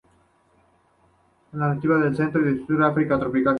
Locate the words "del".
1.99-2.15